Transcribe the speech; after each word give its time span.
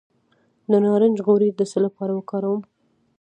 د 0.71 0.73
نارنج 0.83 1.17
غوړي 1.25 1.49
د 1.53 1.61
څه 1.71 1.77
لپاره 1.85 2.11
وکاروم؟ 2.15 2.61